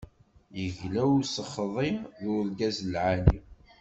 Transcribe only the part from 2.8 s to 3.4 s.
lɛali.